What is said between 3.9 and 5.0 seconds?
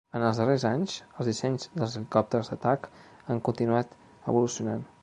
evolucionant.